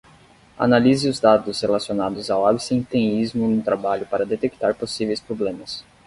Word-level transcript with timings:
Analise 0.57 1.07
os 1.07 1.19
dados 1.19 1.61
relacionados 1.61 2.31
ao 2.31 2.47
absenteísmo 2.47 3.47
no 3.47 3.61
trabalho 3.61 4.07
para 4.07 4.25
detectar 4.25 4.73
possíveis 4.73 5.19
problemas. 5.19 5.85